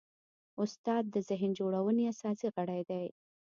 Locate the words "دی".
2.89-3.05